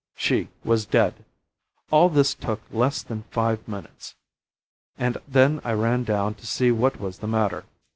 [0.15, 1.25] She was dead!
[1.91, 4.15] All this took less than five minutes,
[4.97, 7.65] and then I ran down to see what was the matter.